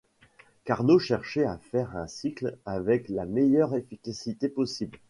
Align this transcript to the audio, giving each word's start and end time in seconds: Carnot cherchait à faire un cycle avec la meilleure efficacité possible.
Carnot 0.65 0.97
cherchait 0.97 1.45
à 1.45 1.59
faire 1.59 1.95
un 1.95 2.07
cycle 2.07 2.57
avec 2.65 3.07
la 3.07 3.23
meilleure 3.27 3.75
efficacité 3.75 4.49
possible. 4.49 4.97